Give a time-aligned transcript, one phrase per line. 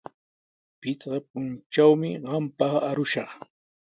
[0.81, 3.29] Pichqa puntrawmi qampaq arushaq.